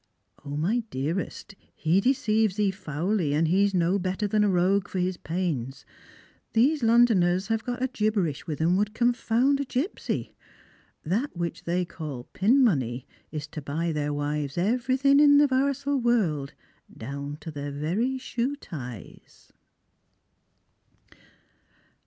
0, 0.43 0.57
my 0.57 0.79
dearest, 0.89 1.53
he 1.75 2.01
deceives 2.01 2.55
thee 2.55 2.71
foully, 2.71 3.35
and 3.35 3.49
he's 3.49 3.75
no 3.75 3.97
Letter 3.97 4.27
than 4.27 4.43
a 4.43 4.49
rogue 4.49 4.87
for 4.87 4.97
his 4.97 5.15
pains. 5.15 5.85
These 6.53 6.81
Londoners 6.81 7.49
have 7.49 7.63
got 7.63 7.83
a 7.83 7.87
gibberish 7.87 8.47
with 8.47 8.59
'em 8.61 8.75
would 8.77 8.95
confound 8.95 9.59
a 9.59 9.63
gipsy. 9.63 10.33
That 11.03 11.37
which 11.37 11.65
they 11.65 11.85
call 11.85 12.23
pin 12.33 12.63
money 12.63 13.05
is 13.31 13.45
to 13.49 13.61
buy 13.61 13.91
their 13.91 14.11
wives 14.11 14.57
everything 14.57 15.19
in 15.19 15.37
the 15.37 15.47
varsal 15.47 16.01
world, 16.01 16.53
down 16.97 17.37
to 17.41 17.51
their 17.51 17.69
very 17.71 18.17
shoe 18.17 18.55
ties." 18.55 19.53